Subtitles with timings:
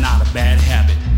[0.00, 1.17] not a bad habit.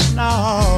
[0.00, 0.77] Wouldn't